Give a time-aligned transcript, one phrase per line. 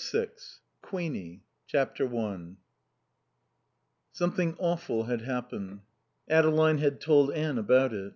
[0.00, 0.28] VI
[0.80, 1.42] QUEENIE
[1.74, 2.56] i
[4.12, 5.80] Something awful had happened.
[6.30, 8.12] Adeline had told Anne about it.